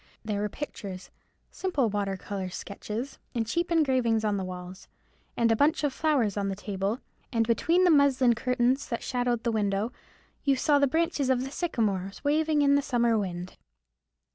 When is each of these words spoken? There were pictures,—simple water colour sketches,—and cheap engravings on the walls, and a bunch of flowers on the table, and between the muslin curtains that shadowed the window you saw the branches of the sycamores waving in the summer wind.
There 0.25 0.41
were 0.41 0.49
pictures,—simple 0.49 1.91
water 1.91 2.17
colour 2.17 2.49
sketches,—and 2.49 3.45
cheap 3.45 3.71
engravings 3.71 4.25
on 4.25 4.35
the 4.37 4.43
walls, 4.43 4.87
and 5.37 5.51
a 5.51 5.55
bunch 5.55 5.83
of 5.83 5.93
flowers 5.93 6.35
on 6.37 6.47
the 6.47 6.55
table, 6.55 7.01
and 7.31 7.45
between 7.45 7.83
the 7.83 7.91
muslin 7.91 8.33
curtains 8.33 8.89
that 8.89 9.03
shadowed 9.03 9.43
the 9.43 9.51
window 9.51 9.91
you 10.43 10.55
saw 10.55 10.79
the 10.79 10.87
branches 10.87 11.29
of 11.29 11.43
the 11.43 11.51
sycamores 11.51 12.23
waving 12.23 12.63
in 12.63 12.73
the 12.73 12.81
summer 12.81 13.15
wind. 13.15 13.59